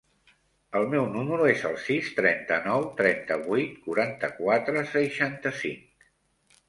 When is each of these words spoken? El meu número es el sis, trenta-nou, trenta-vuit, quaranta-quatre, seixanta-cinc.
El 0.79 0.85
meu 0.93 1.03
número 1.15 1.49
es 1.49 1.65
el 1.71 1.75
sis, 1.83 2.09
trenta-nou, 2.19 2.87
trenta-vuit, 3.03 3.77
quaranta-quatre, 3.85 4.83
seixanta-cinc. 4.97 6.09